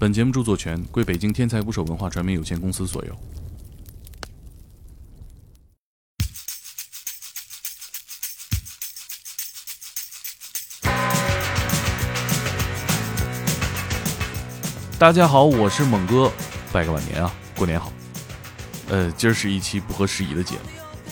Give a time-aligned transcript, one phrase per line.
[0.00, 3.18] 本节目著作权归北京天才捕手文化传媒有限公司所有。
[15.00, 16.30] 大家好，我是猛哥，
[16.72, 17.92] 拜个晚年啊，过年好。
[18.88, 20.60] 呃，今儿是一期不合时宜的节目，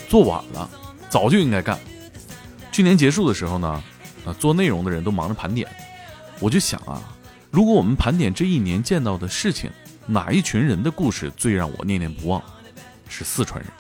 [0.09, 0.71] 做晚了，
[1.11, 1.77] 早就应该干。
[2.71, 3.83] 去年结束的时候呢，
[4.25, 5.69] 啊，做内容的人都忙着盘点，
[6.39, 7.03] 我就想啊，
[7.57, 9.71] 如果我们盘点这一年见到的事情，
[10.05, 12.43] 哪一群人的故事最让我念念不忘？
[13.09, 13.73] 是四川人，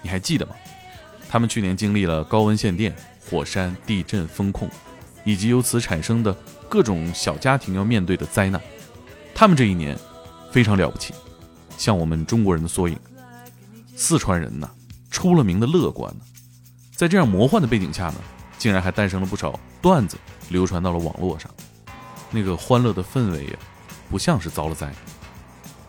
[0.00, 0.54] 你还记得吗？
[1.28, 2.96] 他们去年经历了高温限电、
[3.28, 4.66] 火山、地震、风控，
[5.26, 6.32] 以及由此产生的
[6.70, 8.58] 各种小家庭要面对的灾难。
[9.34, 9.94] 他们这一年
[10.50, 11.12] 非常了不起，
[11.76, 12.98] 像我们中国人的缩影。
[13.94, 14.66] 四川人呢，
[15.10, 16.10] 出了名的乐观，
[16.96, 18.14] 在这样魔幻的背景下呢，
[18.56, 20.16] 竟然还诞生了不少段子，
[20.48, 21.50] 流传到了网络上。
[22.32, 23.52] 那个欢乐的氛围呀，
[24.10, 24.90] 不像是遭了灾。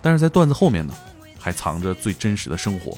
[0.02, 0.94] 但是在段子后面呢，
[1.40, 2.98] 还藏着最真实的生活。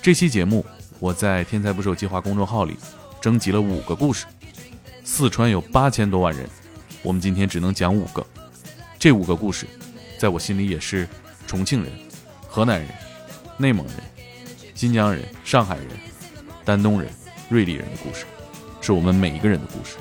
[0.00, 0.64] 这期节目
[0.98, 2.76] 我在“天才捕手计划”公众号里
[3.20, 4.26] 征集了五个故事。
[5.04, 6.48] 四川有八千多万人，
[7.02, 8.24] 我们今天只能讲五个。
[8.98, 9.66] 这五个故事，
[10.18, 11.08] 在我心里也是
[11.46, 11.90] 重庆人、
[12.46, 12.88] 河南人、
[13.56, 13.96] 内蒙人、
[14.74, 15.86] 新疆人、上海人、
[16.64, 17.10] 丹东人、
[17.48, 18.24] 瑞丽人的故事，
[18.80, 19.96] 是我们每一个人的故事。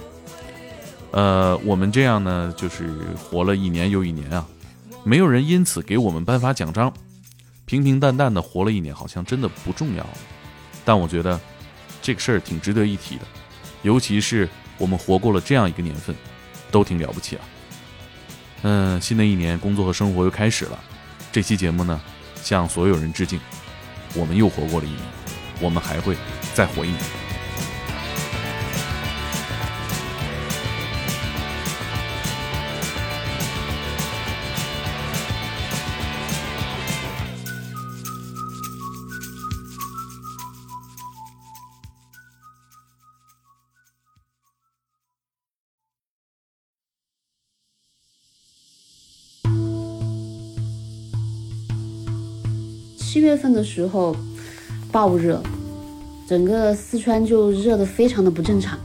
[1.11, 4.47] 呃，我们这样呢，就是活了一年又一年啊，
[5.03, 6.93] 没有人因此给我们颁发奖章，
[7.65, 10.07] 平平淡淡的活了一年，好像真的不重要。
[10.85, 11.39] 但我觉得
[12.01, 13.21] 这个事儿挺值得一提的，
[13.81, 16.15] 尤其是我们活过了这样一个年份，
[16.71, 17.41] 都挺了不起啊。
[18.63, 20.79] 嗯，新的一年，工作和生活又开始了。
[21.31, 21.99] 这期节目呢，
[22.41, 23.39] 向所有人致敬。
[24.15, 24.99] 我们又活过了一年，
[25.59, 26.15] 我们还会
[26.53, 27.20] 再活一年。
[53.11, 54.15] 七月份的时候
[54.89, 55.43] 暴热，
[56.25, 58.79] 整个四川就热得非常的不正常。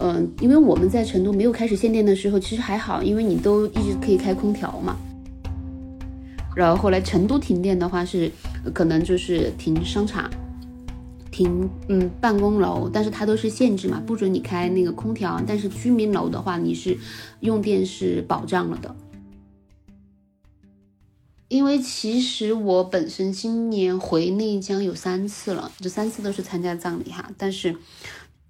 [0.00, 4.96] 嗯，因为我们在成都没有开始限电的时候，其实还好，因为你都一直可以开空调嘛。
[6.56, 8.28] 然后后来成都停电的话是
[8.74, 10.28] 可能就是停商场、
[11.30, 15.40] 停嗯办公楼，但是它都是限制嘛，不准你开那个空调。
[15.46, 16.98] 但是居民楼的话，你是
[17.38, 18.92] 用电是保障了的。
[21.52, 27.30] 因为其实我本身今年回内江有三次了，这三次都是参加葬礼哈。
[27.36, 27.76] 但是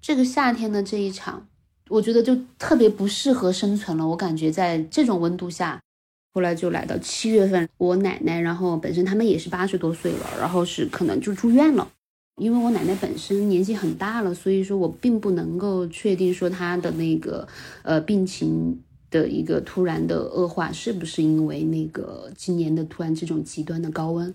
[0.01, 1.45] 这个夏天的这一场，
[1.89, 4.07] 我觉得就特别不适合生存了。
[4.07, 5.81] 我感觉在这种温度下，
[6.33, 11.85] 后来就来到七月份，我奶奶，然后本身他们也是八十多岁了，然后是可能就住院了。
[12.37, 17.45] 因为我奶奶本身年纪很大了，所以说我并不能够确定说她的那个
[17.81, 18.81] 呃病情。
[19.13, 24.33] 的一个突然的恶化，是不是因为那个今年的突然这种极端的高温？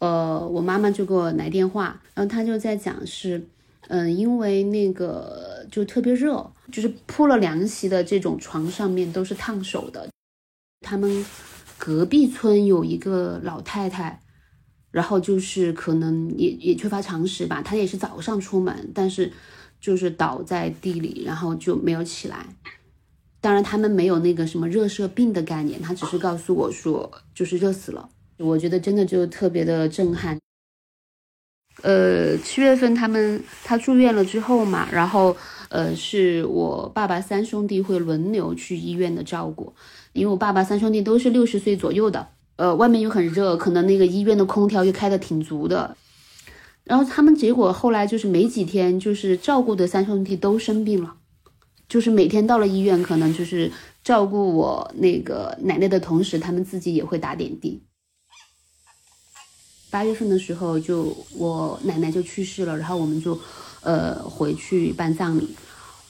[0.00, 3.46] 呃，我妈妈就给我来电话，然后她就在讲是，
[3.88, 10.08] 嗯，因为那个就特别热，就是铺了凉席的这种床上面都是烫手的。
[10.80, 11.24] 他们
[11.76, 14.20] 隔壁村有一个老太太，
[14.90, 19.32] 然后就是可能也也缺乏常识吧，她也是早上出门，但是
[19.80, 22.46] 就是倒在地里，然后就没有起来。
[23.44, 28.08] 当然，他们没有那个什么热射病的概念，他只是告诉我说就是热死了。
[28.38, 30.38] 我觉得真的就特别的震撼。
[31.82, 35.36] 呃，七月份他们他住院了之后嘛，然后
[35.68, 39.74] 呃是我爸爸三兄弟会轮流去医院的照顾，
[40.14, 42.26] 因为我爸爸三兄弟都是六十岁左右的，
[42.56, 45.94] 呃外面又很热，可能那个医院的空调又开的挺足的，
[46.84, 51.16] 然后他们结果后来就是没几天，就是照顾的三兄弟都生病了。
[51.88, 53.70] 就是每天到了医院，可能就是
[54.02, 57.82] 照顾我那个奶奶的同时，他们自己也会打点滴。
[59.90, 63.38] 八月份的时候，就我奶奶就去世了，然后我们就
[63.82, 65.54] 呃回去办葬礼。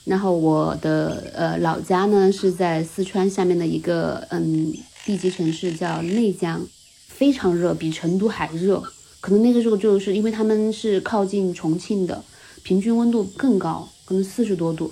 [0.05, 4.71] 然后我的呃老家呢是在四川下面的一个嗯
[5.03, 6.65] 地级城市叫内江，
[7.07, 8.83] 非常热，比成都还热。
[9.19, 12.23] 可能那个时候就是因为他们是靠近重庆的，
[12.63, 14.91] 平均温度更高，可能四十多度。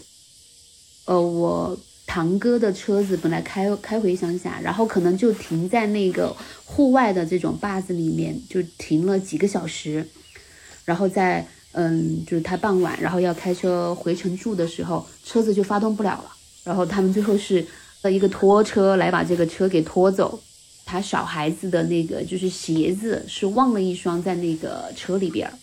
[1.05, 6.35] 呃，我堂哥的车子本来开开回乡下，然后可能就停在那个
[6.65, 10.07] 户外的这种坝子里面，就停了几个小时。
[10.85, 16.25] 然后在嗯，就是他傍晚，然后要开车回城住的时候，车子就发动不了了。
[16.63, 17.65] 然后他们最后是
[18.03, 20.39] 呃一个拖车来把这个车给拖走。
[20.85, 25.53] 他小孩子的那个就是鞋子是忘了一双在那个车里边儿，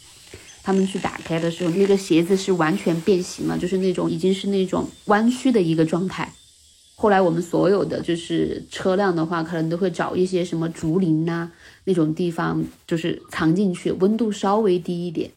[0.70, 6.32] 他们去打开的时候，那个鞋子是完全变形了，就是那种已经是那种弯曲的一个状态。
[6.94, 11.50] 后来我们所有的就是车辆的话，可能都会找一些什么竹林呐
[11.86, 15.32] 那种地方，就是藏进去，温度稍微低一点。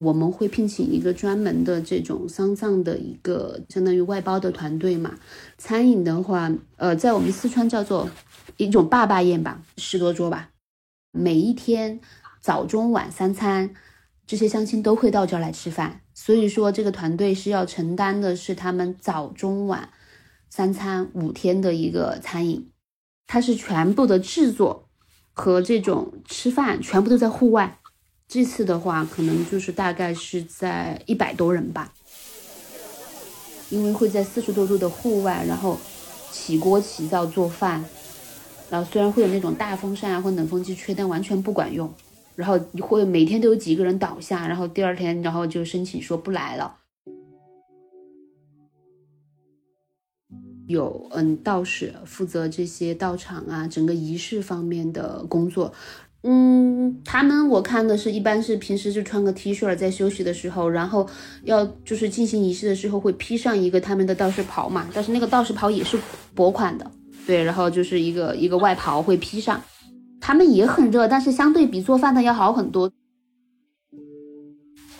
[0.00, 5.20] 我们会聘请一个专门的这种丧葬的一个相当于外包的团队嘛。
[5.56, 8.10] 餐饮的话，呃，在我们四川叫做
[8.56, 10.50] 一种坝坝宴吧，十多桌吧，
[11.12, 12.00] 每一天
[12.48, 13.74] 早中晚三餐，
[14.26, 16.00] 这些相亲都会到这儿来吃饭。
[16.14, 19.90] 所以说，这个团队是要承担的是他们早中晚
[20.48, 22.70] 三餐五天的一个餐饮，
[23.26, 24.88] 它是全部的制作
[25.34, 27.78] 和这种吃饭全部都在户外。
[28.26, 31.92] 这次的话，可能就是大概是在一百多人吧，
[33.68, 35.78] 因为会在四十多度的户外，然后
[36.32, 37.84] 起锅起灶做饭，
[38.70, 41.92] 然后虽然会有那种大风扇啊或冷风机吹，但完全不管用。
[42.38, 46.76] 然后会每天都有几个人倒下，然后第二天然后就申请说不来了。
[50.68, 55.72] 有嗯道士负责这些道场啊整个仪式方面的工作。
[56.22, 61.08] 嗯，他们我看的是一般是平时就穿个 T 恤在休息的时候，然后
[61.42, 65.98] 要就是进行仪式的时候会披上一个他们的道士袍嘛，但是那个道士袍也是
[66.36, 66.88] 薄款的，
[67.26, 69.60] 对，然后就是一个一个外袍会披上。
[70.28, 72.92] 他们也很热，但是相对比做饭的要好很多。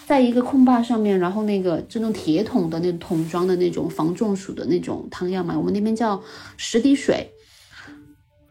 [0.07, 6.23] 在一个空坝上面，然后那个这种铁桶的那种桶装的那种防中暑的那种汤药嘛，我们那边叫
[6.57, 7.29] 十滴水。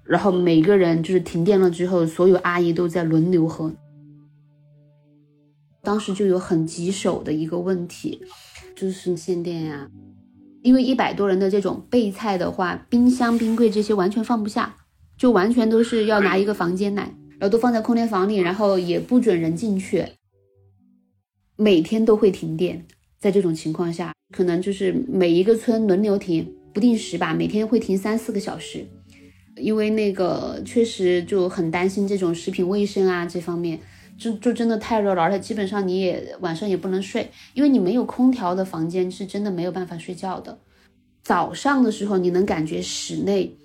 [0.03, 3.73] 然后每个人就是停电了之后，所有阿姨都在轮流喝。
[5.81, 8.21] 当时就有很棘手的一个问题，
[8.75, 9.89] 就是限电呀。
[10.62, 14.75] 因为一百多人的这种备菜的话，冰箱、冰柜这些完全放不下，
[15.18, 17.04] 就完全都是要拿一个房间来，
[17.40, 20.06] 然后都放在空调房里，然后也不准人进去。
[21.56, 22.86] 每天都会停电，
[23.19, 28.86] 在这种情况下，可能就是每一个村轮流停，不定时吧，每天会停三四个小时。
[29.56, 33.80] 因为那个确实就很担心这种食品卫生啊，这方面
[34.16, 40.60] 就就真的太热了，而且基本上你也晚上也不能睡，因为你没有空调的房间是真的没有办法睡觉的。
[41.24, 43.58] 早上的时候你能感觉室内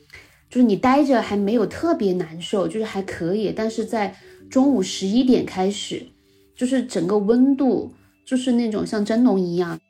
[0.53, 4.15] 就是你待着还没有特别难受，就是还可以，但是在
[4.51, 6.07] 中午十一点开始，
[6.55, 7.95] 就是整个温度
[8.27, 9.81] 就是那种像蒸笼一样。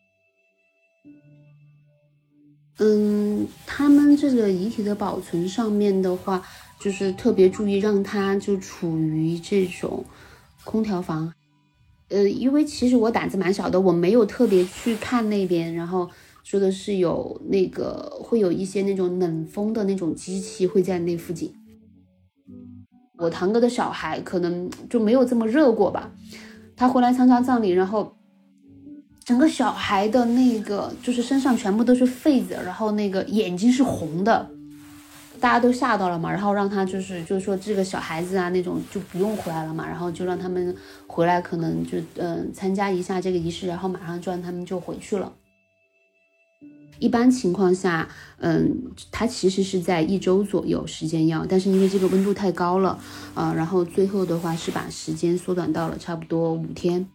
[2.78, 6.40] 嗯，他们这个遗体的保存上面的话，
[6.78, 10.04] 就是特别注意让它就处于这种
[10.62, 11.34] 空调房。
[12.08, 16.08] 呃，因为其实我胆子蛮小的，我没有特别去看那边，然后
[16.42, 21.52] 说的是有那个会有一些那种冷风的那种机器会在那附近。
[23.18, 26.12] 我堂哥的小孩可能就没有这么热过吧，
[26.76, 28.14] 他回来参加葬礼，然后。
[29.24, 34.50] 整个小孩的那个就是身上全部都是痱子，然后那个眼睛是红的，
[35.38, 40.74] 大家都吓到了嘛，然后让他就是就是说这个小孩子啊那种就不用回来了嘛，然后就让他们
[41.06, 45.32] 回来，可能就嗯参加一下这个仪式，然后马上就让他们就回去了。
[47.02, 48.08] 一般情况下，
[48.38, 52.96] 嗯，它其实是在一周左右时间要，但是因为这个温度太高了，
[53.34, 57.08] 啊，然后最后的话是把时间缩短到了差不多五天。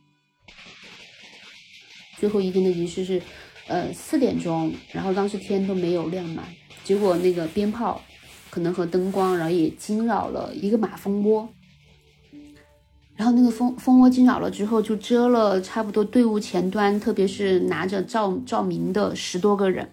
[2.20, 3.22] 最后一天的仪式是，
[3.68, 6.44] 呃，四点钟，然后当时天都没有亮嘛，
[6.84, 8.02] 结果那个鞭炮，
[8.50, 11.48] 可能和灯光，然后也惊扰了一个马蜂窝，
[13.18, 19.90] 然后那个蜂蜂窝惊扰了之后，就遮了差不多队伍前端，特别是拿着照照明的十多个人，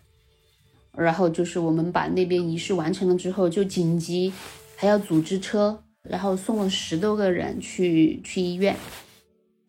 [0.95, 4.31] 然后就是我们把那边仪式完成了之后，就紧急
[4.77, 8.77] 还要组织车，然后送了十多个人去去医院。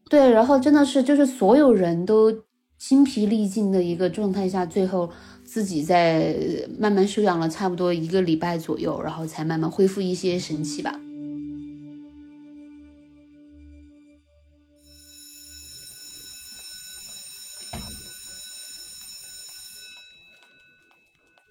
[0.10, 2.44] 对，然后真的是就是所有人都
[2.78, 5.10] 精疲力尽的一个状态下，最后
[5.46, 6.36] 自己在
[6.78, 11.00] 慢慢休养了差不多一个礼拜左右，然后才慢慢恢复一些神气吧。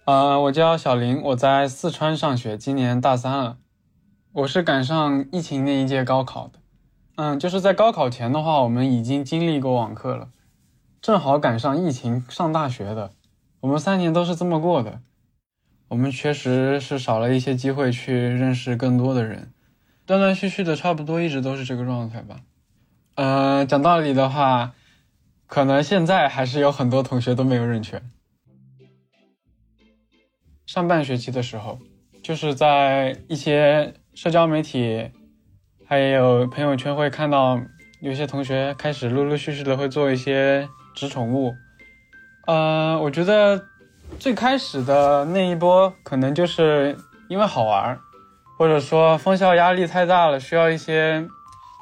[0.07, 3.57] 呃，我叫小林，我在四川上学，今年大三了。
[4.33, 6.59] 我是赶上疫情那一届高考的。
[7.15, 10.29] 嗯，就是在高考前的话，我们已经经历过网课了，
[11.01, 13.13] 正好赶上疫情上大学的，
[13.61, 15.01] 我们三年都是这么过的。
[15.89, 19.55] 我们确实是少了一些机会去认识更多的人，
[20.05, 22.41] 断断续续的，差不多一直都是这个状态吧。
[23.15, 24.75] 呃，讲道理的话，
[25.47, 28.03] 可能现在还是有很多同学都没有认全。
[30.67, 31.79] 上半学期的时候，
[32.23, 35.11] 就是在一些社交媒体，
[35.87, 37.61] 还有朋友圈会看到
[38.01, 41.53] 有些同学开始陆陆续续的会做一些纸宠物。
[42.47, 43.63] 呃，我觉得
[44.19, 46.97] 最开始的那一波可能就是
[47.29, 47.99] 因为好玩，
[48.59, 51.27] 或者说封校压力太大了，需要一些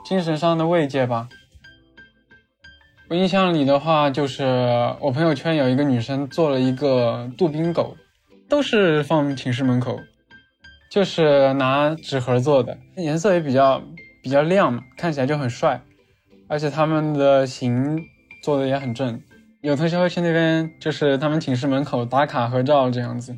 [0.05, 1.29] 精神上的慰藉吧。
[3.09, 4.43] 我印象里的话，就是
[5.01, 7.97] 我朋友圈有一个女生做了一个杜宾狗，
[8.53, 9.99] 都是放寝室门口，
[10.91, 13.81] 就是拿纸盒做的，颜色也比较
[14.23, 15.81] 比较亮嘛，看起来就很帅，
[16.49, 17.99] 而且他们的形
[18.43, 19.19] 做的也很正。
[19.63, 23.35] 有同学会去那边，就是他们寝室门口打卡合照这样子。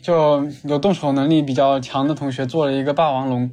[0.00, 3.50] 就有动手能力比较强的同学做了一个霸王龙，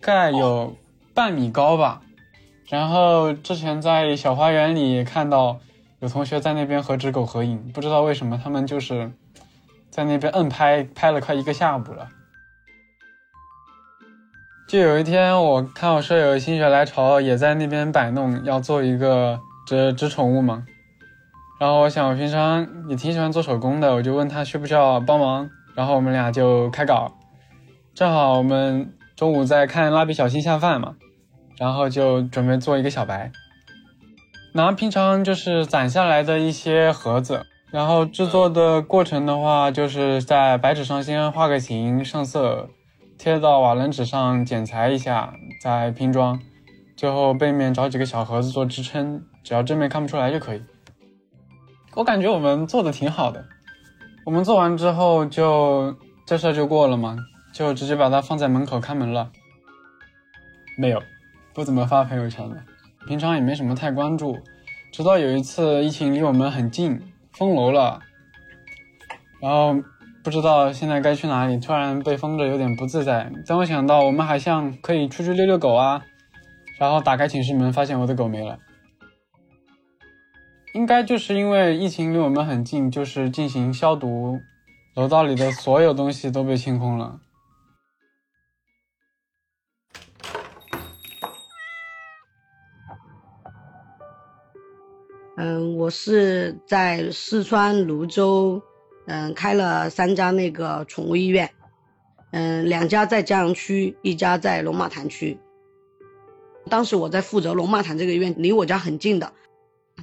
[0.00, 0.76] 概有
[1.14, 2.02] 半米高吧。
[2.68, 5.60] 然后之前在小花园里看到
[6.02, 9.12] 有同学在那边和纸狗合影，不知道为什么他们就是
[9.88, 12.08] 在那边摁拍，拍了快一个下午了。
[14.66, 20.66] 就有一天我看我舍友心血来潮也在那边摆弄，要做一个纸纸宠物嘛。
[21.60, 27.12] 然后我想我平常也挺喜欢做手工的，我就问他需不需要帮忙，然后我们俩就开搞。
[27.94, 30.96] 正好我们中午在看蜡笔小新下饭嘛。
[31.58, 33.30] 然后就准备做一个小白，
[34.54, 42.68] 拿平常就是攒下来的一些盒子，然后制作的过程的话，就是在白纸上先画个形上色，
[43.16, 45.32] 贴到瓦楞纸上剪裁一下，
[45.62, 46.38] 再拼装，
[46.94, 50.62] 最后背面找几个小盒子做支撑，只要正面看不出来就可以。
[51.94, 53.42] 我感觉我们做的挺好的，
[54.26, 57.16] 我们做完之后就这事儿就过了嘛，
[57.54, 59.30] 就直接把它放在门口看门了，
[60.76, 61.02] 没有。
[61.54, 62.56] 不怎么发朋友圈的，
[63.06, 64.38] 平常也没什么太关注。
[64.92, 67.00] 直到有一次疫情离我们很近，
[67.32, 68.00] 封楼了，
[69.40, 69.74] 然后
[70.22, 73.32] 不知道现在该去哪里，突然被封着有点不自在。
[73.46, 76.02] 当我想到我们还像可以出去遛遛狗啊，
[76.78, 78.58] 然后打开寝室门发现我的狗没了，
[80.74, 84.38] 应该就是因为疫情离我们很近，就是进行消毒，
[84.94, 87.18] 楼道里的所有东西都被清空了。
[95.44, 98.62] 嗯，我是在四川泸州，
[99.06, 101.50] 嗯，开了三家那个宠物医院，
[102.30, 105.36] 嗯，两家在江阳区，一家在龙马潭区。
[106.70, 109.32] 当时我在负责龙马潭这个医院，离我家很近的。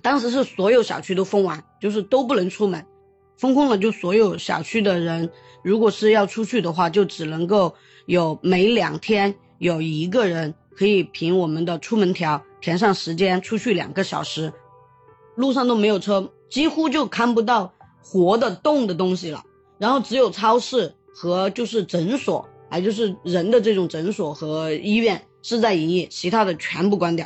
[0.01, 2.85] 当时是所有小区都封完，就是都不能出门，
[3.37, 5.29] 封控了，就所有小区的人，
[5.63, 7.73] 如果是要出去的话，就只能够
[8.07, 14.51] 有每两天有一个人可以凭我们的出门条填上时间出去两个小时。
[15.39, 19.45] 路上都没有车，几乎就看不到活的动的东西了。
[19.77, 27.25] 然后只有超市和就是诊所，还就是人的这种诊所和医院是在营业，其他的全部关掉。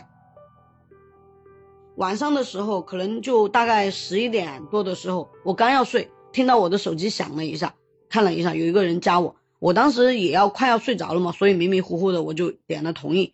[1.96, 7.74] 晚上的时候，可能就大概十一点多的时候，我刚要睡，听到我的手机响了一下，
[8.10, 13.34] 看了一下，有一个人加我，我当时也要快要睡着了嘛，所以迷迷糊糊的我就点了同意。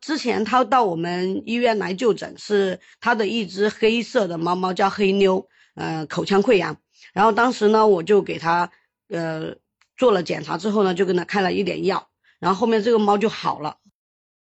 [0.00, 6.78] 之前他到我们医院来就诊，是他的一只黑色的猫猫叫黑妞，呃，口腔溃疡。
[7.12, 8.70] 然后当时呢，我就给他
[9.08, 9.56] 呃
[9.96, 13.76] 做了检查之后呢，就跟他开了一点药，然后后面这个猫就好了。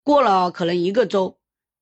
[0.04, 1.38] 过了可能一个周，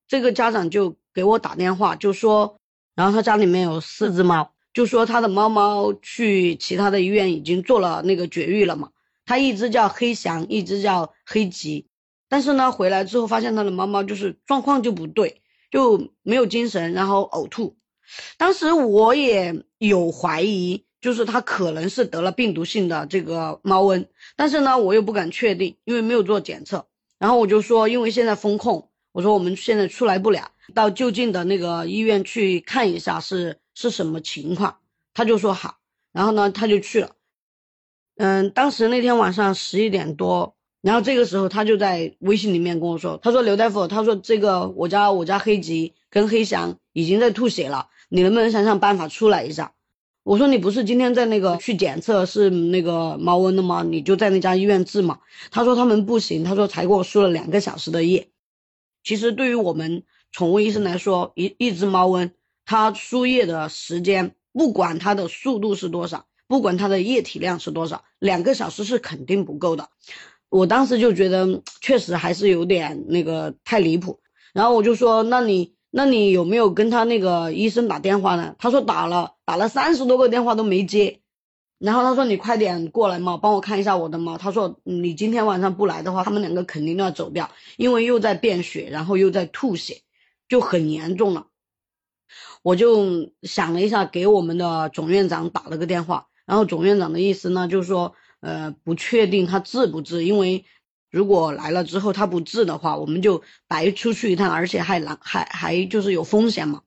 [0.08, 2.60] 这个家长就给我打电话，就说，
[2.96, 8.90] 然后他家里面有四只猫，就说他的猫猫去其他的医院已经做了那个绝育了嘛，
[9.26, 11.88] 他一只叫黑翔，一只叫黑吉。
[12.30, 15.42] 但是呢，回来之后发现他的猫猫就是状况就不对，
[15.72, 17.78] 就没有精神，然后呕吐。
[18.38, 26.88] 当时我也有怀疑，就是它可能是得了病毒性的这个猫瘟，但是呢，我又不敢确定，因为没有做检测。
[27.18, 34.80] 然后我就说，因为现在封控，我说我们现在出来不了，到就近的那个医院去看一下是是什么情况。
[35.14, 35.78] 他就说好，
[36.12, 37.12] 然后呢，他就去了。
[38.18, 40.57] 嗯，当时那天晚上十一点多。
[40.88, 49.74] 然后这个时候，他就在微信里面跟我说：“他说刘大夫，他说这个我家我家黑吉跟黑翔已经在吐血了，你能不能想想办法出来一下？”
[50.24, 53.84] 我说：“你不是今天在那个去检测是那个猫瘟的吗？
[53.84, 55.20] 你就在那家医院治嘛。”
[55.52, 58.30] 他说他们不行，他说才给我输了两个小时的液。
[59.04, 62.32] 其实对于我们宠物医生来说，一一只猫瘟，
[62.66, 69.90] 它输液的时间，不管它的速度是多少，不管它的液体量是多少，两个小时是肯定不够的。
[70.50, 74.20] 我当时就觉得确实还是有点那个太离谱，
[74.54, 78.56] 然后我就说，那你那你有没有跟他那个医生打电话呢？
[78.60, 81.22] 他说打了，打了三十多个电话都没接。
[81.80, 84.38] 然后他说你快点过来嘛，帮我看一下我的猫。
[84.38, 90.02] 他说你今天晚上不来的话，他们两个肯定都要走掉，因为又在便血，然后又在吐血，
[90.50, 91.46] 就很严重了。
[92.64, 100.66] 我就想了一下，给我们的总院长打了个电话，然后总院长的意思呢，就是说，呃，不确定他治不治，因为
[101.10, 106.82] 如果来了之后他不治的话，我们就白出去一趟，而且还难，还还就是有风险嘛。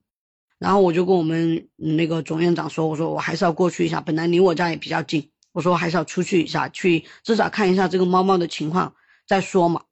[0.58, 8.94] 然后我就跟我们那个总院长说，我说我还是要过去一下，本来离我家也比较近，我说还是要出去一下，去至少看一下这个猫猫的情况
[9.26, 9.82] 再说嘛。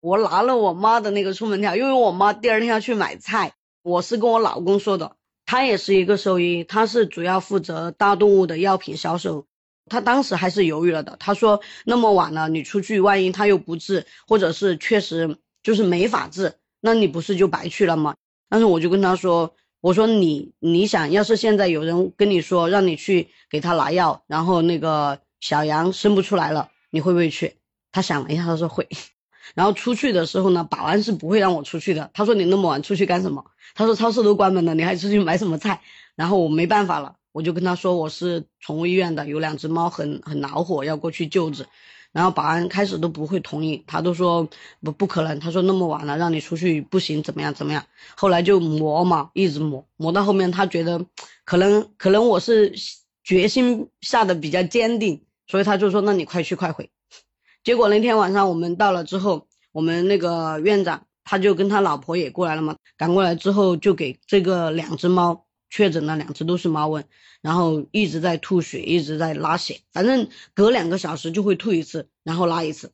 [0.00, 3.52] 我拿了我妈的那个出门条，因为我妈第二天要去买菜。
[3.82, 9.46] 我是跟我老公说的，他也是一个兽医，他是主要负责大动物的药品销售。
[9.88, 18.14] 他当时还是犹豫了的，他说那么晚了，你出去万一他又不治，或者是确实就是没法治，那你不是就白去了吗？
[18.48, 27.56] 但是我就跟他说，我说你你想要是现在有人跟你说让你去给他拿药，然后那个小羊生不出来了，你会不会去？
[27.90, 28.88] 他想了一下，他说会。
[29.54, 32.10] 然后出去的时候呢，保安是不会让我出去的。
[32.14, 33.44] 他说你那么晚出去干什么？
[33.74, 35.82] 他说超市都关门了，你还出去买什么菜？
[36.14, 41.66] 然后我没办法了，我就跟他说我是宠物医院的，有两只猫很很恼火，要过去救治。
[42.12, 44.48] 然后保安开始都不会同意，他都说
[44.82, 47.86] 不不可能，他说那么晚了让你出去不行，怎么样怎么样？
[48.16, 51.06] 后来就磨嘛，一直磨磨到后面，他觉得
[51.44, 52.74] 可能可能我是
[53.24, 56.90] 决心下的比较坚定，所以他就说那你快去快回。
[57.64, 61.06] 结果那天晚上我们到了之后，我们那个院长。
[61.24, 67.04] 他就跟他老婆也过来了嘛，赶过来之后就给这个两只猫确诊了，两次都是猫瘟，
[67.40, 72.92] 然后一直在吐血，一直在拉血，反正隔两个小时就会吐一次，然后拉一次。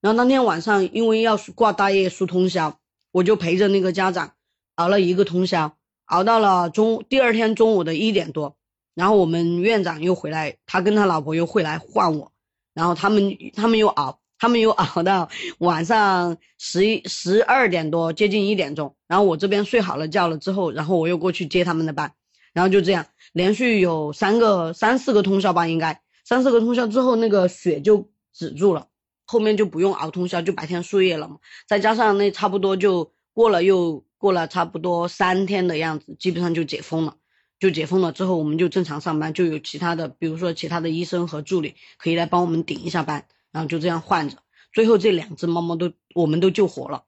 [0.00, 2.80] 然后当天晚上因为要挂大夜输通宵，
[3.12, 4.32] 我就陪着那个家长
[4.74, 8.56] 熬了一个通宵，熬到了中第二天中午的一点多，
[8.94, 12.32] 然后我们院长又回来，他跟他老婆又会来换我，
[12.74, 14.19] 然后他们他们又熬。
[14.40, 22.14] 他们又熬到晚上十一十二点多，接近一点钟，然后我这边睡好了觉了之后，然后我又过去接他们的班，
[22.54, 28.86] 然后就这样连续有三个三四个通宵吧，应该三四个通宵之后，那个血就止住了，
[29.26, 31.36] 后面就不用熬通宵，就白天输液了嘛。
[31.68, 37.16] 再加上那差不多就过了又过了差不多三天的样子，基本上就解封了，
[37.58, 43.26] 就解封了之后，我们就正常上班，就有其他的，比如说其他的医生和助理可以来帮我们顶一下班。
[43.52, 44.36] 然后就这样换着，
[44.72, 47.04] 最后这两只猫猫都我们都救活了。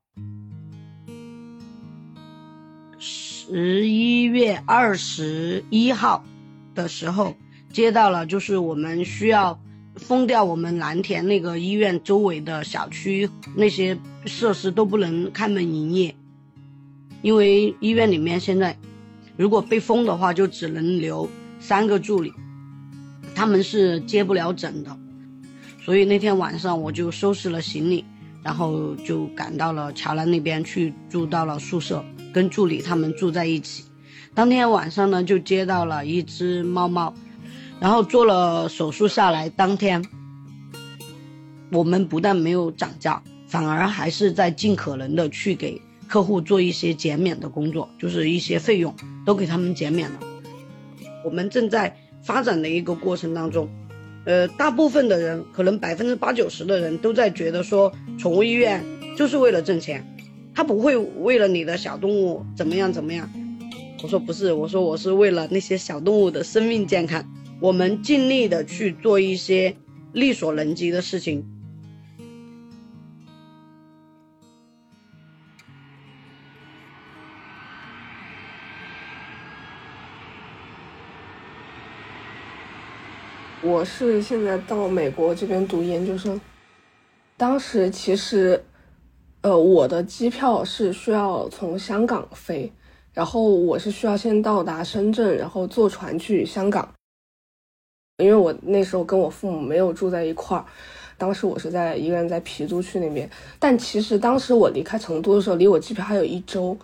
[2.99, 6.25] 十一月二十一号
[6.75, 7.37] 的时候，
[7.73, 9.61] 接到了就是我们需要
[9.97, 16.15] 封掉我们蓝田那个医院周围的小区，那些设施都不能开门营业，
[17.21, 18.79] 因为医院里面现在
[19.37, 21.29] 如果被封的话，就只能留
[21.61, 22.33] 三个助理，
[23.35, 24.99] 他们是接不了诊的。
[25.85, 28.05] 所以那天晚上我就收拾了行李，
[28.41, 33.85] 然后就赶到了桥南那边去住到了宿舍，跟助理他们住在一起。
[34.33, 37.13] 当天晚上呢，就接到了一只猫猫，
[37.81, 40.05] 然后做了手术下来当天，
[41.73, 48.95] 我们不但没有涨价，反而还是在尽可能的去给客户做一些减免的工作，就是一些费用
[49.27, 50.21] 都给他们减免了。
[51.25, 53.69] 我们正在发展的一个过程当中。
[54.25, 58.85] 呃，大部分的人，可能百分之八九十的人都在觉得说，宠物医院
[59.17, 60.07] 就是为了挣钱，
[60.55, 63.29] 他不会为了你的小动物怎么样怎么样。
[64.03, 67.25] 我说不是，我说我是为了那些小动物的生命健康，
[67.61, 69.77] 我们尽力的去做一些
[70.13, 71.45] 力所能及的事情。
[83.65, 86.41] 我是现在到美国这边读研究生，
[87.37, 88.61] 当时其实，
[89.43, 92.73] 呃，我的机票是需要从香港飞，
[93.13, 96.93] 然后我是需要先到达深圳，然后坐船去香港。
[98.19, 100.65] 因为我那时候跟我父母没有住在一块儿，
[101.17, 106.77] 当时我是在一个人在郫都区那边，但其实当时我离开成都的时候，离我机票还有一周，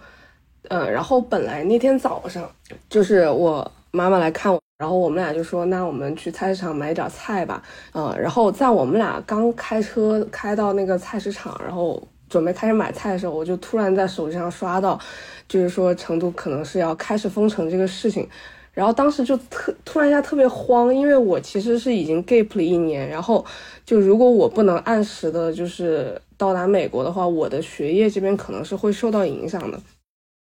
[0.69, 2.49] 嗯，然后本来那天早上
[2.89, 4.61] 就是我妈妈来看我。
[4.79, 7.61] 然后我们俩就说，那我们去菜市场买点菜吧。
[7.93, 14.97] 嗯，然后在我们俩刚开车开到那个菜市场，然后准备开始买菜的时候，我就突然在手机上刷到，
[15.49, 18.29] 就是说成都可能是要开始封城这个事情。
[18.73, 23.45] 然后当时就特突然一下特别慌，因为我其实是已经 gap 了一年，然后
[23.85, 29.81] 就如果我不能按时的，就是到达美国的话，我的学业这边可能是会受到影响的。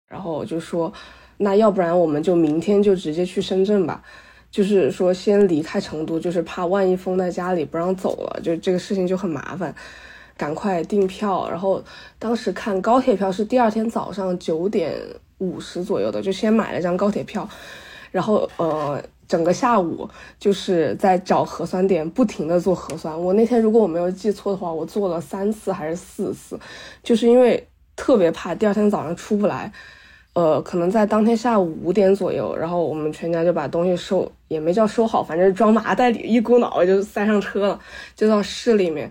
[0.09, 0.93] 然后我就说。
[1.39, 4.03] 那要不然我们就明天就直接去深圳吧，
[4.51, 9.75] 就是说先离开成都，就是怕万一封在家里不让走了，就这个事情就很麻烦，
[10.37, 11.49] 赶快订票。
[11.49, 11.83] 然后
[12.19, 14.95] 当时看高铁票是第二天早上九点
[15.39, 17.49] 五十左右的，就先买了张高铁票，
[18.11, 19.03] 然后呃。
[19.29, 23.21] 整个下午就是在找核酸点，不停的做核酸。
[23.21, 26.57] 我那天如果我没有记错的话，我做了三次还是四次，
[27.03, 29.73] 就是因为特别怕第二天早上出不来。
[30.37, 37.81] 呃，可能在当天下午五点左右，然后我们全家就把东西收，也没叫收好，反正装麻袋里，一股脑就塞上车了，
[38.15, 39.11] 就到市里面。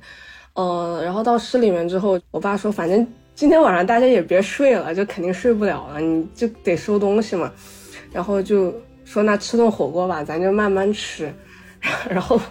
[0.53, 7.51] 呃，然后到市里面之后，我爸说，反正今天晚上大家也别睡了，就肯定睡不了了，你就得收东西嘛。
[8.13, 8.73] 然后就。
[9.05, 11.31] 说那吃顿火锅吧，咱就慢慢吃。
[12.09, 12.41] 然后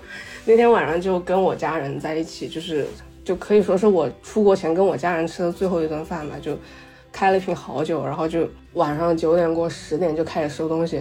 [0.45, 2.87] 那天晚上就跟我家人在一起，就是
[3.25, 6.37] 就可以说是我出国前跟我家人吃的最后一顿饭吧。
[6.41, 6.57] 就
[7.15, 11.01] 开了瓶好酒，然后就晚上九点过十点就开始收东西。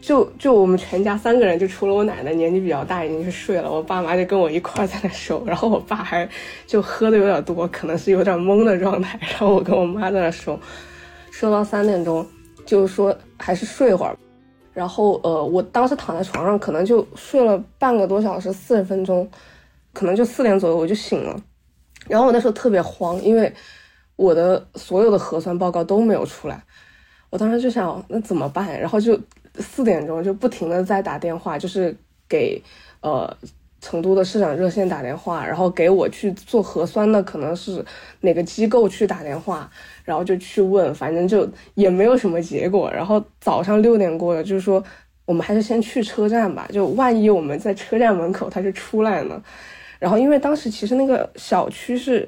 [0.00, 5.42] 就就我们全家三个人，就除了我奶奶年纪比较大已经去睡了，我爸妈就跟我一块在那收。
[5.46, 6.26] 然后我爸还
[6.66, 9.18] 就喝的有点多，可能是有点懵的状态。
[9.20, 10.58] 然后我跟我妈在那收，
[11.30, 12.26] 收到三点钟，
[12.64, 14.16] 就是说还是睡会儿。
[14.72, 19.26] 然后，呃，我当时躺在床上，可能就睡了半个多小时，四十分钟，
[19.92, 21.40] 可能就四点左右我就醒了。
[22.08, 23.50] 然后我那时候特别慌，因为
[24.16, 26.62] 我的所有的核酸报告都没有出来。
[27.30, 28.78] 我当时就想，那怎么办？
[28.80, 29.18] 然后就
[29.56, 31.96] 四点钟就不停的在打电话，就是
[32.28, 32.62] 给
[33.00, 33.36] 呃。
[33.80, 37.84] 成都的市长热线打电话，然后给我去做核酸的可能是
[38.20, 39.70] 哪个机构去打电话，
[40.04, 42.90] 然后就去问，反正就也没有什么结果。
[42.90, 44.82] 然后早上六点过了，就是说
[45.26, 49.44] 我们还是先去车站吧，就万一我们在车站门口他就出来了。
[49.98, 52.26] 然后因为当时其实那个小区是，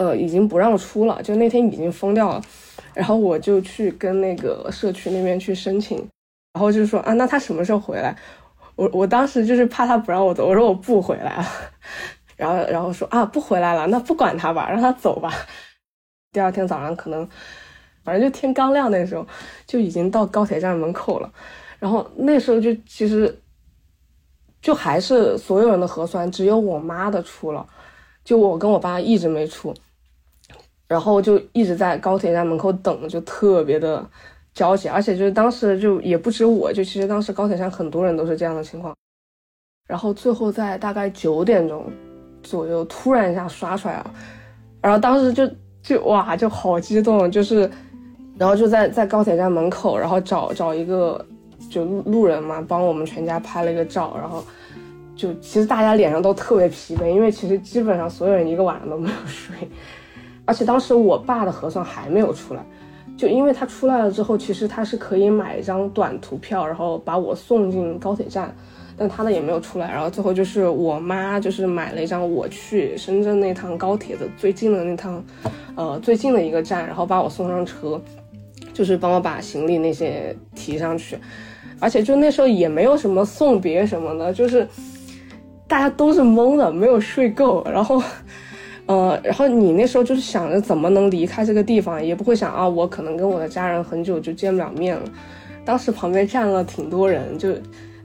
[0.00, 2.42] 呃，已经不让出了，就那天已经封掉了。
[2.94, 5.98] 然后我就去跟那个社区那边去申请，
[6.54, 8.16] 然后就说啊，那他什么时候回来？
[8.76, 11.46] 我我当时就是怕他不让我走，我说我不回来了，
[12.34, 15.30] 然后然后说啊不回来了，那不管他吧，让他走吧。
[16.32, 17.28] 第二天早上可能，
[18.02, 19.26] 反正就天刚亮那时候
[19.66, 21.30] 就已经到高铁站门口了，
[21.78, 23.38] 然后那时候就其实
[24.62, 27.66] 就还是所有人的核酸，只有我妈的出了，
[28.24, 29.74] 就我跟我爸一直没出，
[30.90, 34.04] 然后就一直在高铁站门口等，就特别的。
[34.52, 38.92] 焦急，而且就是当时就也不止我，就其实当时高铁上很多人都是这样的情况。
[39.86, 41.86] 然后最后在大概九点钟
[42.42, 44.10] 左右，突然一下刷出来了，
[44.82, 45.48] 然后当时就
[45.80, 47.70] 就哇就好激动，就是，
[48.36, 51.24] 然后就在在高铁站门口，然后找找一个
[51.70, 54.42] 就路人嘛，帮我们全家拍了一个照，然后
[55.14, 59.56] 就其实大家脸上都特别疲惫，因为其实基本上所有人一个晚上都没有 睡，
[60.50, 62.60] 而且当时我爸的核酸还没有出来。
[63.16, 68.52] 就因为他出来了之后，其实他是可以买一张短途票，然后把我送进高铁站，
[68.96, 69.92] 但他呢也没有出来。
[69.92, 75.24] 然后最后就是我妈就是买了一张我去深圳那趟高铁的最近的那趟，
[75.76, 78.00] 呃最近的一个站，然后把我送上车，
[78.72, 81.16] 就是帮我把行李那些提上去。
[81.78, 84.66] 而且就那时候也没有什么送别什么的，就是
[85.68, 88.02] 大家都是懵的，没有睡够，然后。
[88.90, 95.04] 呃，然后你那时候就是想着怎么能离开这个地方，也不会想啊，我可能跟我的家人很久就见不了面了。
[95.64, 97.52] 当时旁边站了挺多人，就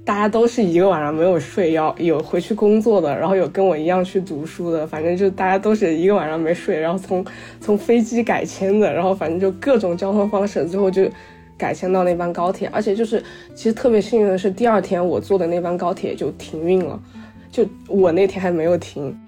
[0.04, 7.26] 大家都是一个晚上没有睡，要有回去工作的，然后有跟我一样去读书的，反正就大家都是一个晚上没睡，然后从
[7.60, 11.10] 从飞机改签的，然后反正就各种交通方式，最后就
[11.58, 12.70] 改签到那班高铁。
[12.72, 13.24] 而且就是
[13.56, 17.02] 其实特别幸运的是，第二天我坐的那班高铁就停运了，
[17.50, 19.20] 就我那天还没有停。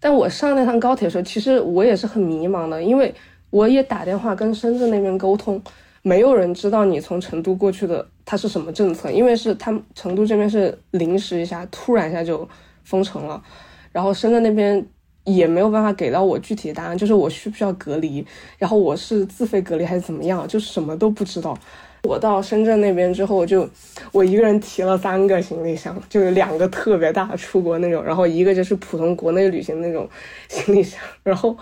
[0.00, 3.14] 但我上那趟高铁的时候，其实我也是很迷茫的，因为
[3.50, 5.60] 我也打电话跟深圳那边沟通，
[6.02, 12.48] 没有人知道你从成都过去的它是什么政策，因为是他们成都这边是临时一下突然一下就
[12.84, 13.42] 封城了，
[13.90, 14.86] 然后深圳那边
[15.24, 18.24] 也没有办法给到我具体的答案，就是我需不需要隔离，
[18.56, 21.58] 然后我是自费隔离还是怎么样，就什么都不知道。
[22.04, 23.68] 我到深圳那边之后，就
[24.12, 30.08] 我一个人提了三个行李箱，就有两个特别大出国那种，然后一个就是普通国内旅行那种
[30.48, 31.00] 行李箱。
[31.22, 31.56] 然后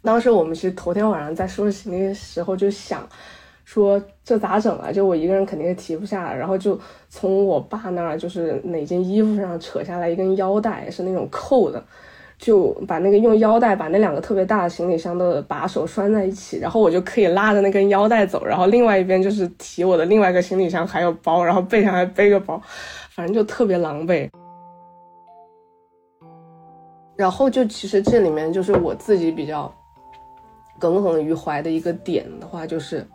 [0.00, 3.06] 当时我们其实头天晚上在收拾行李的时候就想，
[3.64, 4.92] 说这咋整啊？
[4.92, 6.34] 就我一个人肯定是提不下来。
[6.34, 11.84] 然后就从我爸那儿就是哪件衣服上扯下来一根腰带，是那种扣的。
[12.42, 22.60] 就把那个用腰带把那两个特别大的行李箱的把手拴在一起，然后我就可以拉着那根腰带走，然后另外一边就是提我的另外一个行李箱还有包，然后背上还背个包，
[23.10, 24.28] 反正就特别狼狈。
[27.14, 29.72] 然后就其实这里面就是我自己比较
[30.80, 33.06] 耿耿于怀的一个点的话，就是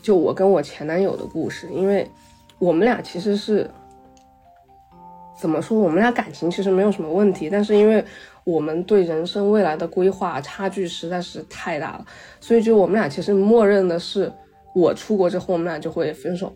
[0.00, 2.10] 就我跟我前男友的故事，因为
[2.58, 3.70] 我们俩其实是
[5.40, 8.04] 怎么说，我们俩感情其实没有什么问题，但是因为
[8.44, 12.04] 我们对人生未来的规划差距实在是太大了，
[12.40, 14.30] 所以就我们俩其实默认的是，
[14.74, 16.54] 我出国之后我们俩就会分手。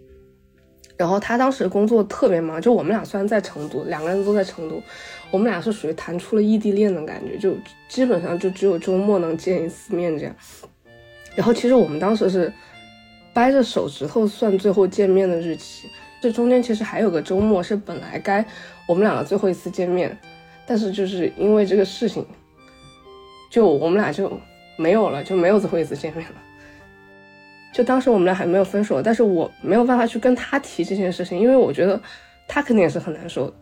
[0.96, 4.80] 然后他当时工作特别忙，就我们俩虽然在成都，两个人都在成都，
[5.32, 7.54] 我们俩是属于谈出了异地恋的感觉，就
[7.88, 10.36] 基本上就只有周末能见一次面这样。
[11.34, 12.52] 然后其实我们当时是
[13.32, 15.88] 掰着手指头算最后见面的日期，
[16.24, 18.42] 这中间其实还有个周末是本来该
[18.88, 20.16] 我们两个最后一次见面，
[20.64, 22.24] 但是就是因为这个事情，
[23.50, 24.32] 就我们俩就
[24.78, 26.36] 没有了，就没有最后一次见面了。
[27.74, 32.00] 就当时我们俩还没有分手，但是我没有办法去跟他提这件事情，因为我觉得
[32.48, 33.56] 他肯定也是很难受的，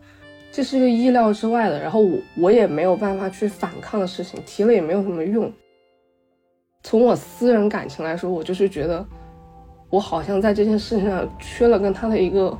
[0.49, 5.51] 这是一个意料之外的，然后我我也没有办法去反抗的事情，提了也没有什么用。
[6.81, 9.05] 从我私人感情来说，我就是觉得
[9.93, 12.57] 我好像在这件事情上缺了跟他的一个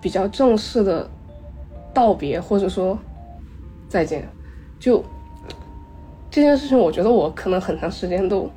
[0.00, 1.06] 比较正式的
[1.92, 2.98] 道别，或者说
[3.86, 4.26] 再见。
[4.80, 5.04] 就
[6.30, 8.50] 这件事情，我觉得我可能很长时间都。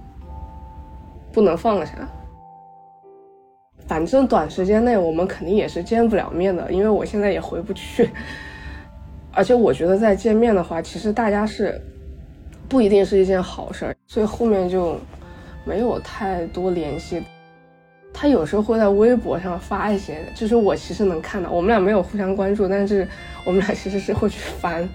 [1.33, 1.93] 不能放下，
[3.87, 8.09] 反正短时间内我们肯定也是见不了面的，因为我现在也回不去。
[9.31, 11.81] 而且我觉得再见面的话，其实大家是
[12.67, 14.97] 不一定是一件好事儿，所以后面就
[15.63, 17.23] 没有太多联系。
[18.13, 23.07] 他有时候会在微博上发一些，就是我其实能看到，我们俩没有互相关注，但是
[23.45, 24.87] 我们俩其实是会去翻，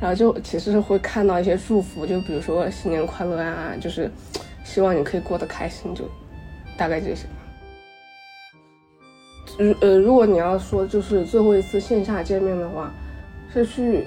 [0.00, 4.10] 然后就其实是会看到一些祝福，就比如说新年快乐啊，就是。
[4.64, 6.04] 希望你可以过得开心，就
[6.76, 7.24] 大概这些。
[9.58, 12.92] 如呃，如果你要说就是最后一次线下见面的话，
[13.50, 14.06] 是去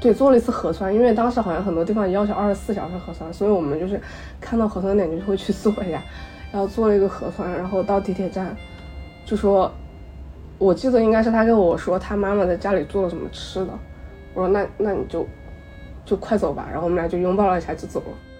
[0.00, 4.00] 对做了一次核酸，因为当时好像很多地方要求二十四小时核酸，所以我们就是
[4.40, 6.02] 看到核酸点就会去做一下，
[6.52, 8.54] 然后做了一个核酸，然后到地铁站
[9.24, 9.72] 就说，
[10.58, 13.72] 我记得应该是他跟我说他妈妈在家里做了什么吃的，
[14.34, 15.26] 我说那那你就
[16.04, 18.31] 就快走吧，然后我们俩就拥抱了一下就走了。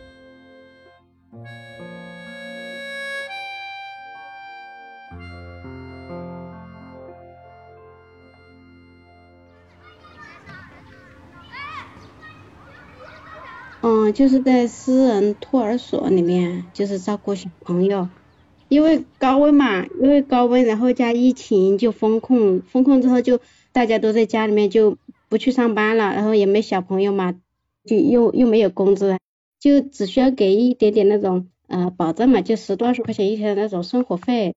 [13.82, 18.08] 嗯，就是在私人托儿所里面，就是照顾小朋友。
[18.68, 23.40] 因为高温嘛，因为高温，然后加疫情就封控，封控之后就
[23.72, 24.96] 大家都在家里面就
[25.28, 27.34] 不去上班了，然后也没小朋友嘛，
[27.84, 29.18] 就又又没有工资，
[29.58, 34.54] 就只需要给一点点那种呃保证嘛，就十多二十块钱一天的那种生活费，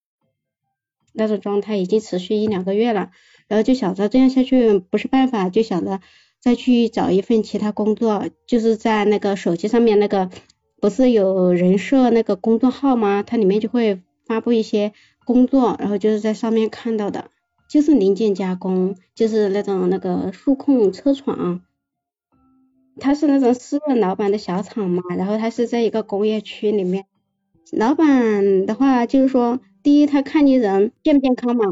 [1.14, 3.10] 那种状态已经持续一两个月了，
[3.48, 6.00] 然后就想着这样下去不是办法，就想着。
[6.46, 10.30] 再去找一份其他工作，就是在那个手机上面那个，
[10.80, 13.24] 不是有人设那个公众号吗？
[13.24, 14.94] 它里面就会发布一些
[15.26, 17.32] 工作，然后就是在上面看到的，
[17.68, 21.62] 就是零件加工，就是那种那个数控车床，
[23.00, 27.06] 他是那种私人老板的小厂嘛，然后他是在一个工业区里面，
[27.72, 31.66] 老板的话就是说，第一他看你人健不健康嘛，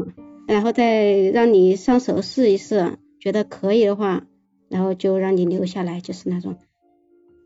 [0.48, 4.26] 然后再让你上手试一试，觉得可以的话。
[4.74, 6.56] 然后就让你留下来，就是那种，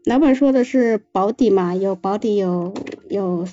[0.06, 2.72] 老板说的是保底嘛，有保底有
[3.10, 3.46] 有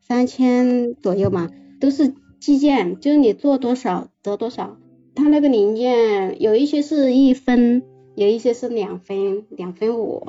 [0.00, 1.48] 三千左右嘛，
[1.80, 4.78] 都是计件，就是你做多少得多少。
[5.14, 7.84] 他那个零件有一些是一分，
[8.16, 10.26] 有一些是两分，两分五。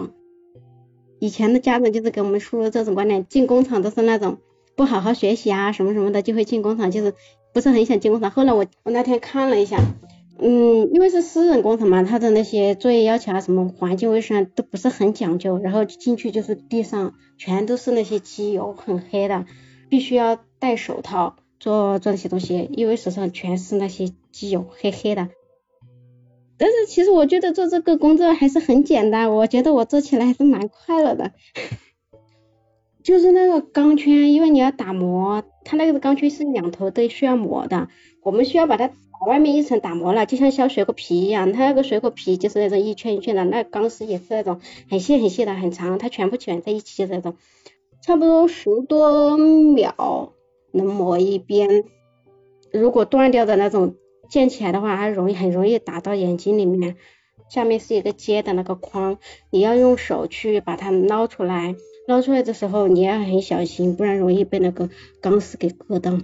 [1.19, 4.37] 以前的家长就是给我们输入这种观念，进工厂都是那种
[4.75, 7.15] 不好好学习啊什么什么的，就会进工厂，就是
[7.51, 8.29] 不是很想进工厂。
[8.29, 9.79] 后来我我那天看了一下。
[10.39, 19.45] 嗯，因为是私人工厂嘛，他的那些作业要求啊，什么环境卫生都不是很讲究，然后进去就是地上全都是那些机油，很黑的，
[19.89, 25.29] 必须要戴手套做做那些东西，因为手上全是那些机油，黑黑的。
[26.57, 31.31] 但是其实我觉得做这个工作还是很简单，我觉得我做起来还是蛮快乐的。
[33.03, 37.87] 就是那个钢圈，因为你要打磨，它那个钢圈是两头都需要磨的，
[38.23, 38.91] 我们需要把它。
[39.27, 41.53] 外面一层打磨了，就像削水果皮一样。
[41.53, 45.99] 它那个水果皮就是那种一圈一圈的，那钢丝也是那种很细很细的，很长。
[45.99, 47.35] 它全部卷在一起就是那种，
[48.01, 50.33] 差不多十多秒
[50.71, 51.83] 能磨一边。
[52.71, 53.93] 如果断掉的那种
[54.27, 56.95] 溅起来的话，它容易很容易打到眼睛里面。
[57.47, 59.19] 下面是一个接的那个框，
[59.51, 61.75] 你要用手去把它捞出来。
[62.07, 64.89] 捞出来的时候你要很小心，不然容易被那个
[65.21, 66.17] 钢丝给割到。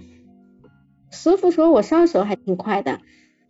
[1.10, 3.00] 师傅说我上手还挺快的，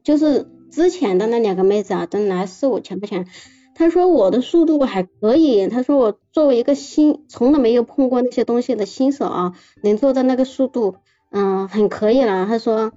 [0.02, 3.26] 就是之前的那两个妹子啊，都拿四五千块钱，
[3.74, 10.96] 他说我的速度还可以，他说我作为一个新从来没有碰过那些东西的新手啊，能做到那个速度，
[11.30, 12.46] 嗯，很可以了。
[12.46, 12.92] 他说，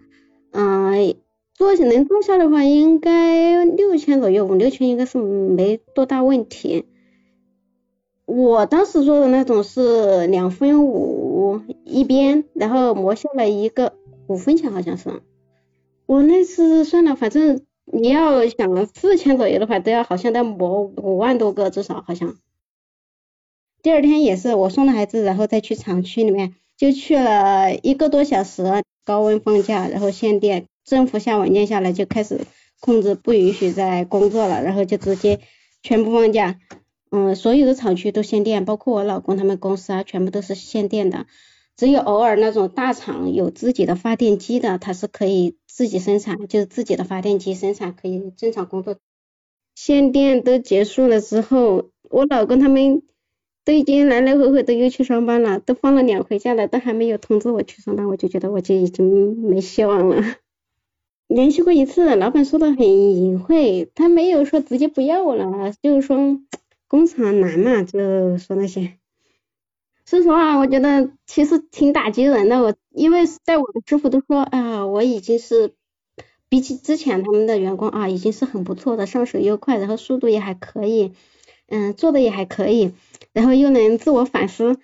[0.52, 1.16] 嗯，
[1.54, 6.86] 做能做下的话，应该六千左右，五六千应该是没多大问题。
[8.26, 13.94] 我当时做的那种是两分五一边，然后磨下来一个
[14.32, 15.22] 五分钱好像是。
[16.06, 17.66] 我那次算了，反正。
[17.94, 22.38] 你要想四千左右的话，都要好像得磨五万多个至少好像。
[23.82, 28.64] 第二天也是我送了孩子，然后再去厂区里面，就去了一个多小时，
[29.04, 32.42] 高温放假，然后限电，政府下文件下来就开始
[32.80, 35.42] 控制，不允许再工作了，然后就直接
[35.82, 36.60] 全部放假。
[37.10, 41.26] 嗯，所有的厂区都限电，包括我老公他们公司啊，全部都是限电的。
[41.82, 48.98] 只有偶尔那种大厂有自己的发电机的，它是可以自己生产，就是自己的发电机生产可以正常工作。
[49.74, 53.02] 限电都结束了之后，我老公他们
[53.66, 60.24] 都已经来来回回都又去上班了，都放了两回假了，都还没有通知我去上班，我就觉得我就已经没希望了。
[61.26, 66.40] 联系过一次，老板说的很隐晦，他没有说直接不要我了，就是说
[66.88, 69.00] 工厂难嘛，就说那些。
[70.12, 72.62] 说实话，我觉得其实挺打击人的。
[72.62, 75.72] 我因为在我的师傅都说啊，我已经是
[76.50, 81.14] 比起之前他们的员工啊，已经是很不错的，上手又快，然后速度也还可以，
[81.70, 82.92] 嗯，做的也还可以，
[83.32, 84.80] 然后又能自我反思。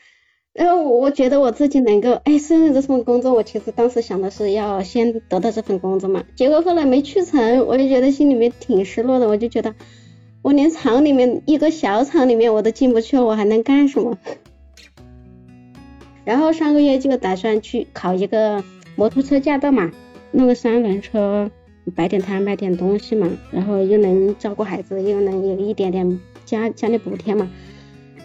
[0.53, 6.23] 然后我觉得我自己能够哎胜任这份工作，我其实当时想的是要先得到这份工作嘛。
[6.37, 9.27] 结果后来没去成，我就觉得心里面挺失落的。
[9.27, 9.75] 我就觉得
[10.41, 14.17] 我连厂里面一个小厂里面我都进不去了，我还能干什么？
[16.27, 18.61] 然后上个月就打算去考一个
[18.97, 19.93] 摩托车驾照嘛，
[20.31, 21.49] 弄个三轮车，
[21.95, 27.49] 摆点摊卖点东西嘛，然后又能照顾孩子，又能有一点点家家里补贴嘛。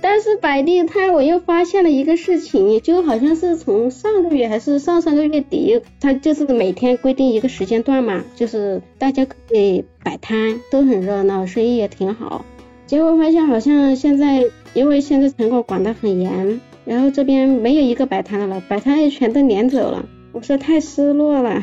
[0.01, 12.45] 但是摆地摊我又发现了一个事情，就好像是从上个月还是上上个月底，他就是每天规定一个时间段嘛，就是大家可以摆摊，都很热闹，生意也挺好。
[12.85, 14.43] 结果发现好像现在
[14.75, 16.61] 因为现在城管管得很严。
[16.85, 21.63] 然后这边没有一个摆摊的了，摆摊也全都撵走了，我说太失落了。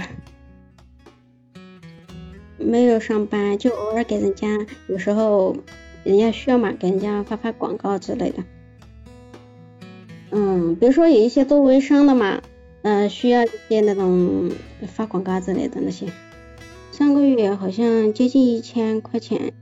[2.57, 4.47] 没有上班，就偶尔给人家，
[4.87, 5.55] 有时候
[6.03, 8.43] 人家需要嘛，给人家发发广告之类的。
[10.31, 12.41] 嗯，比如说有一些做微商的嘛，
[12.81, 14.51] 嗯，需要一些那种
[14.87, 16.07] 发广告之类的那些。
[16.91, 19.53] 上个月好像接近一千块钱，